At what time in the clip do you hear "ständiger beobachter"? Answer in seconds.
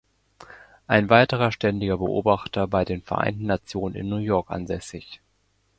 1.51-2.63